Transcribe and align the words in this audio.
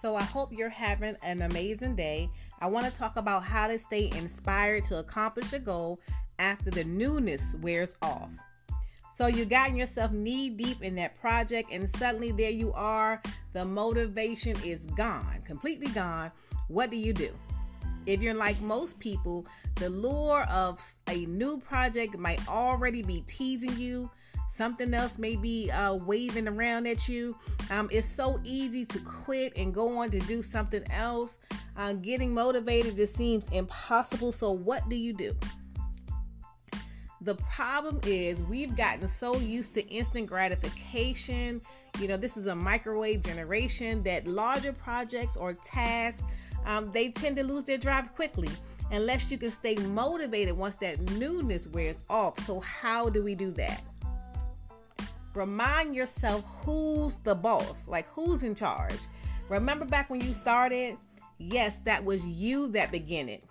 So 0.00 0.14
I 0.14 0.22
hope 0.22 0.52
you're 0.52 0.68
having 0.68 1.16
an 1.24 1.42
amazing 1.42 1.96
day. 1.96 2.30
I 2.60 2.68
want 2.68 2.86
to 2.86 2.92
talk 2.92 3.16
about 3.16 3.42
how 3.42 3.66
to 3.66 3.78
stay 3.80 4.10
inspired 4.16 4.84
to 4.84 4.98
accomplish 4.98 5.52
a 5.52 5.58
goal 5.58 5.98
after 6.38 6.70
the 6.70 6.84
newness 6.84 7.56
wears 7.60 7.96
off. 8.00 8.30
So 9.16 9.26
you've 9.26 9.48
gotten 9.48 9.74
yourself 9.74 10.12
knee 10.12 10.50
deep 10.50 10.82
in 10.84 10.94
that 10.94 11.20
project 11.20 11.72
and 11.72 11.90
suddenly 11.90 12.30
there 12.30 12.52
you 12.52 12.72
are, 12.74 13.20
the 13.52 13.64
motivation 13.64 14.56
is 14.64 14.86
gone, 14.86 15.42
completely 15.44 15.88
gone. 15.88 16.30
What 16.68 16.92
do 16.92 16.96
you 16.96 17.12
do? 17.12 17.32
If 18.06 18.22
you're 18.22 18.34
like 18.34 18.60
most 18.60 19.00
people, 19.00 19.46
the 19.74 19.90
lure 19.90 20.44
of 20.44 20.80
a 21.08 21.26
new 21.26 21.58
project 21.58 22.16
might 22.16 22.46
already 22.48 23.02
be 23.02 23.24
teasing 23.26 23.76
you. 23.76 24.08
Something 24.48 24.94
else 24.94 25.18
may 25.18 25.36
be 25.36 25.70
uh, 25.70 25.94
waving 25.94 26.48
around 26.48 26.86
at 26.86 27.08
you. 27.08 27.36
Um, 27.70 27.88
it's 27.92 28.08
so 28.08 28.40
easy 28.44 28.84
to 28.86 28.98
quit 29.00 29.56
and 29.56 29.72
go 29.72 29.98
on 29.98 30.10
to 30.10 30.18
do 30.20 30.42
something 30.42 30.82
else. 30.90 31.36
Uh, 31.76 31.92
getting 31.92 32.34
motivated 32.34 32.96
just 32.96 33.14
seems 33.14 33.44
impossible. 33.52 34.32
So, 34.32 34.50
what 34.50 34.88
do 34.88 34.96
you 34.96 35.12
do? 35.12 35.36
The 37.20 37.34
problem 37.36 38.00
is 38.04 38.42
we've 38.44 38.76
gotten 38.76 39.06
so 39.06 39.36
used 39.36 39.74
to 39.74 39.86
instant 39.88 40.26
gratification. 40.26 41.60
You 42.00 42.08
know, 42.08 42.16
this 42.16 42.36
is 42.36 42.46
a 42.46 42.54
microwave 42.54 43.22
generation 43.22 44.02
that 44.04 44.26
larger 44.26 44.72
projects 44.72 45.36
or 45.36 45.54
tasks 45.54 46.22
um, 46.64 46.90
they 46.92 47.10
tend 47.10 47.36
to 47.36 47.44
lose 47.44 47.64
their 47.64 47.78
drive 47.78 48.14
quickly 48.14 48.50
unless 48.90 49.30
you 49.30 49.38
can 49.38 49.50
stay 49.50 49.74
motivated 49.76 50.56
once 50.56 50.76
that 50.76 51.00
newness 51.12 51.66
wears 51.68 51.98
off. 52.08 52.38
So, 52.40 52.60
how 52.60 53.08
do 53.08 53.22
we 53.22 53.34
do 53.34 53.50
that? 53.52 53.82
Remind 55.38 55.94
yourself 55.94 56.44
who's 56.64 57.14
the 57.22 57.32
boss, 57.32 57.86
like 57.86 58.08
who's 58.08 58.42
in 58.42 58.56
charge. 58.56 58.98
Remember 59.48 59.84
back 59.84 60.10
when 60.10 60.20
you 60.20 60.32
started? 60.32 60.96
Yes, 61.38 61.78
that 61.84 62.04
was 62.04 62.26
you 62.26 62.66
that 62.72 62.90
began 62.90 63.28
it. 63.28 63.44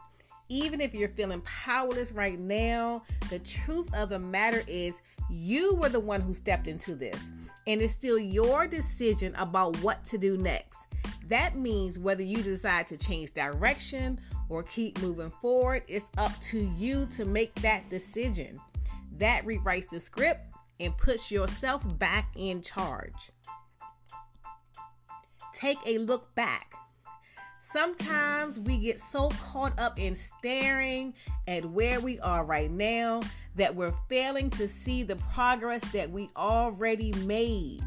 Even 0.49 0.81
if 0.81 0.93
you're 0.93 1.07
feeling 1.07 1.39
powerless 1.45 2.11
right 2.11 2.37
now, 2.37 3.03
the 3.29 3.39
truth 3.39 3.87
of 3.95 4.09
the 4.09 4.19
matter 4.19 4.63
is 4.67 5.01
you 5.29 5.75
were 5.75 5.87
the 5.87 5.97
one 5.97 6.19
who 6.19 6.33
stepped 6.33 6.67
into 6.67 6.93
this. 6.93 7.31
And 7.67 7.81
it's 7.81 7.93
still 7.93 8.19
your 8.19 8.67
decision 8.67 9.33
about 9.35 9.77
what 9.77 10.03
to 10.07 10.17
do 10.17 10.35
next. 10.35 10.87
That 11.29 11.55
means 11.55 11.99
whether 11.99 12.21
you 12.21 12.43
decide 12.43 12.87
to 12.87 12.97
change 12.97 13.31
direction 13.31 14.19
or 14.49 14.63
keep 14.63 15.01
moving 15.01 15.31
forward, 15.41 15.83
it's 15.87 16.11
up 16.17 16.37
to 16.41 16.69
you 16.77 17.05
to 17.11 17.23
make 17.23 17.55
that 17.61 17.89
decision. 17.89 18.59
That 19.19 19.45
rewrites 19.45 19.87
the 19.87 20.01
script 20.01 20.41
and 20.79 20.97
puts 20.97 21.31
yourself 21.31 21.81
back 21.97 22.29
in 22.35 22.61
charge. 22.61 23.31
Take 25.53 25.79
a 25.85 25.97
look 25.97 26.33
back. 26.35 26.73
Sometimes 27.59 28.59
we 28.59 28.77
get 28.77 28.99
so 28.99 29.29
caught 29.29 29.77
up 29.79 29.99
in 29.99 30.15
staring 30.15 31.13
at 31.47 31.65
where 31.65 31.99
we 31.99 32.19
are 32.19 32.45
right 32.45 32.71
now 32.71 33.21
that 33.55 33.75
we're 33.75 33.93
failing 34.07 34.49
to 34.51 34.67
see 34.67 35.03
the 35.03 35.15
progress 35.33 35.83
that 35.91 36.09
we 36.09 36.29
already 36.37 37.11
made. 37.25 37.81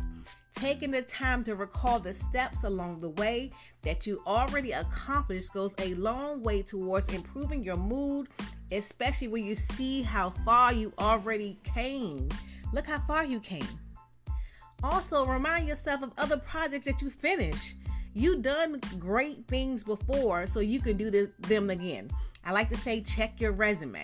Taking 0.53 0.91
the 0.91 1.03
time 1.03 1.45
to 1.45 1.55
recall 1.55 2.01
the 2.01 2.13
steps 2.13 2.65
along 2.65 3.01
the 3.01 3.11
way 3.11 3.53
that 3.83 4.07
you 4.07 4.21
already 4.27 4.73
accomplished 4.73 5.55
goes 5.55 5.75
a 5.79 5.95
long 5.95 6.43
way 6.43 6.61
towards 6.61 7.09
improving 7.09 7.63
your 7.63 7.77
mood, 7.77 8.29
especially 8.73 9.29
when 9.29 9.45
you 9.45 9.55
see 9.55 10.03
how 10.03 10.31
far 10.45 10.73
you 10.73 10.93
already 10.99 11.57
came. 11.63 12.29
Look 12.73 12.87
how 12.87 12.99
far 13.01 13.25
you 13.25 13.41
came. 13.41 13.67
Also, 14.83 15.27
remind 15.27 15.69
yourself 15.69 16.03
of 16.03 16.13
other 16.17 16.39
projects 16.39 16.87
that 16.87 17.03
you 17.03 17.11
finished. 17.11 17.77
You've 18.15 18.43
done 18.43 18.81
great 18.99 19.47
things 19.47 19.85
before, 19.85 20.47
so 20.47 20.61
you 20.61 20.81
can 20.81 20.97
do 20.97 21.11
this, 21.11 21.29
them 21.41 21.71
again. 21.71 22.11
I 22.45 22.53
like 22.53 22.71
to 22.71 22.77
say 22.77 23.03
check 23.03 23.41
your 23.41 23.53
resume. 23.53 24.03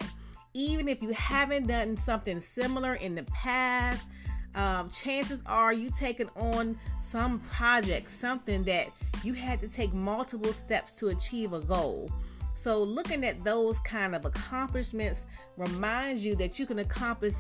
Even 0.55 0.89
if 0.89 1.03
you 1.03 1.13
haven't 1.13 1.67
done 1.67 1.97
something 1.97 2.41
similar 2.41 2.95
in 2.95 3.15
the 3.15 3.25
past, 3.25 4.09
um, 4.55 4.91
chances 4.91 5.43
are 5.47 5.73
you 5.73 5.91
taking 5.91 6.29
on 6.37 6.79
some 7.01 7.41
project, 7.41 8.11
something 8.11 8.65
that 8.65 8.89
you 9.23 9.35
had 9.35 9.61
to 9.61 9.69
take 9.69 9.93
multiple 9.93 10.53
steps 10.53 10.93
to 10.93 11.09
achieve 11.09 11.53
a 11.53 11.61
goal. 11.61 12.11
So, 12.55 12.83
looking 12.83 13.25
at 13.25 13.45
those 13.45 13.79
kind 13.81 14.15
of 14.15 14.25
accomplishments 14.25 15.27
reminds 15.59 16.25
you 16.25 16.37
that 16.37 16.59
you 16.59 16.67
can 16.67 16.79
accomplish 16.79 17.35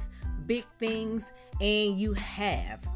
big 0.46 0.64
things 0.78 1.32
and 1.60 1.98
you 1.98 2.12
have. 2.14 2.86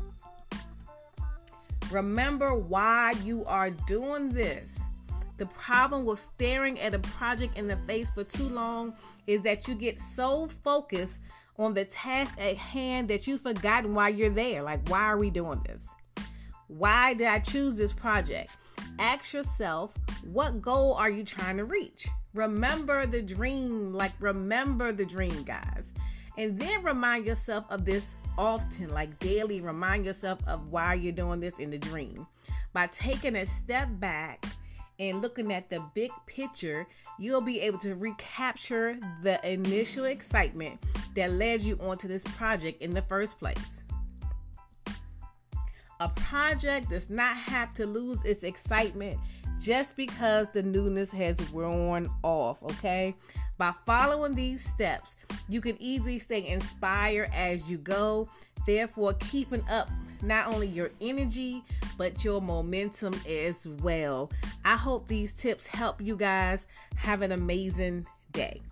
Remember 1.91 2.55
why 2.55 3.15
you 3.25 3.45
are 3.47 3.71
doing 3.71 4.31
this. 4.31 4.81
The 5.39 5.47
problem 5.47 6.05
with 6.05 6.19
staring 6.19 6.79
at 6.81 6.95
a 6.95 6.99
project 6.99 7.57
in 7.57 7.67
the 7.67 7.79
face 7.87 8.11
for 8.11 8.25
too 8.25 8.49
long 8.49 8.95
is 9.27 9.43
that 9.43 9.67
you 9.67 9.75
get 9.75 9.99
so 9.99 10.49
focused 10.63 11.21
on 11.59 11.75
the 11.75 11.85
task 11.85 12.39
at 12.39 12.57
hand 12.57 13.09
that 13.09 13.27
you've 13.27 13.41
forgotten 13.41 13.95
why 13.95 14.11
you're 14.11 14.31
there. 14.31 14.63
Like, 14.63 14.89
why 14.89 15.05
are 15.05 15.19
we 15.19 15.31
doing 15.31 15.61
this? 15.65 15.89
Why 16.69 17.15
did 17.15 17.27
I 17.27 17.39
choose 17.39 17.77
this 17.77 17.93
project? 17.93 18.51
Ask 18.99 19.33
yourself, 19.33 19.95
what 20.25 20.61
goal 20.61 20.95
are 20.95 21.11
you 21.11 21.25
trying 21.25 21.57
to 21.57 21.65
reach? 21.65 22.09
Remember 22.35 23.07
the 23.07 23.23
dream, 23.23 23.93
like, 23.93 24.13
remember 24.21 24.93
the 24.93 25.05
dream, 25.05 25.43
guys. 25.43 25.93
And 26.39 26.59
then 26.59 26.83
remind 26.83 27.27
yourself 27.27 27.65
of 27.71 27.85
this 27.85 28.15
often, 28.39 28.91
like 28.91 29.19
daily, 29.19 29.61
remind 29.61 30.05
yourself 30.05 30.39
of 30.47 30.69
why 30.69 30.95
you're 30.95 31.13
doing 31.13 31.41
this 31.41 31.59
in 31.59 31.71
the 31.71 31.79
dream. 31.79 32.27
By 32.73 32.87
taking 32.87 33.37
a 33.37 33.47
step 33.47 33.89
back 33.99 34.45
and 34.99 35.21
looking 35.23 35.53
at 35.53 35.69
the 35.69 35.83
big 35.95 36.11
picture, 36.27 36.87
you'll 37.19 37.41
be 37.41 37.61
able 37.61 37.79
to 37.81 37.95
recapture 37.95 38.99
the 39.23 39.41
initial 39.51 40.05
excitement 40.05 40.81
that 41.15 41.33
led 41.33 41.63
you 41.63 41.79
onto 41.81 42.07
this 42.07 42.23
project 42.25 42.81
in 42.83 42.95
the 42.95 43.03
first 43.03 43.39
place. 43.39 43.85
A 46.01 46.09
project 46.11 46.89
does 46.89 47.11
not 47.11 47.37
have 47.37 47.75
to 47.75 47.87
lose 47.87 48.25
its 48.25 48.43
excitement 48.43 49.19
just 49.59 49.97
because 49.97 50.49
the 50.51 50.63
newness 50.63 51.13
has 51.13 51.39
worn 51.51 52.09
off, 52.23 52.63
okay? 52.63 53.15
By 53.61 53.75
following 53.85 54.35
these 54.35 54.67
steps, 54.67 55.17
you 55.47 55.61
can 55.61 55.77
easily 55.83 56.19
stay 56.19 56.47
inspired 56.49 57.29
as 57.35 57.71
you 57.71 57.77
go, 57.77 58.27
therefore, 58.65 59.13
keeping 59.21 59.63
up 59.69 59.91
not 60.23 60.47
only 60.47 60.67
your 60.67 60.91
energy, 61.03 61.63
but 61.99 62.25
your 62.25 62.41
momentum 62.41 63.13
as 63.29 63.69
well. 63.83 64.31
I 64.65 64.77
hope 64.79 65.09
these 65.09 65.35
tips 65.35 65.67
help 65.67 66.01
you 66.01 66.17
guys 66.17 66.69
have 66.97 67.21
an 67.21 67.33
amazing 67.33 68.07
day. 68.33 68.63